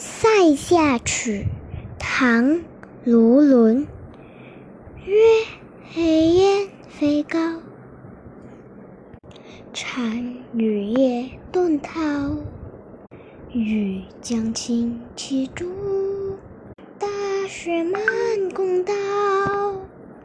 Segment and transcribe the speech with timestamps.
[0.00, 1.44] 塞下曲
[1.98, 2.62] 唐
[3.02, 3.88] 卢纶
[5.04, 5.16] 月
[5.92, 7.60] 黑雁飞高，
[9.72, 12.36] 单于夜遁逃。
[13.52, 15.66] 欲将轻骑逐，
[16.96, 17.08] 大
[17.48, 18.00] 雪满
[18.54, 18.94] 弓刀。